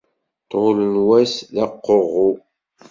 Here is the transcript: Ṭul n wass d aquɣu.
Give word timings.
Ṭul 0.49 0.77
n 0.93 0.95
wass 1.07 1.33
d 1.53 1.55
aquɣu. 1.65 2.29